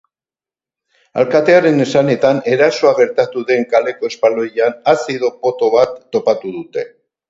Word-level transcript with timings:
Alkatearen 1.23 1.83
esanetan, 1.85 2.41
erasoa 2.55 2.95
gertatu 3.03 3.45
den 3.53 3.69
kaleko 3.77 4.13
espaloian 4.15 4.77
azido 4.97 5.35
poto 5.47 5.75
bat 5.81 5.99
topatu 6.17 6.61
dute. 6.61 6.93